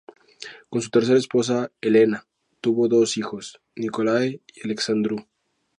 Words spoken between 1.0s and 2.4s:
esposa, Elena,